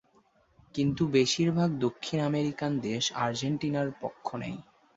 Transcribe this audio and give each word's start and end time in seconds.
কিন্তু 0.75 1.03
বেশির 1.15 1.49
ভাগ 1.51 1.69
দক্ষিণ 1.85 2.17
আমেরিকান 2.29 2.71
দেশ 2.87 3.03
আর্জেন্টিনার 3.17 3.89
পক্ষ 4.01 4.27
নেয়। 4.35 4.59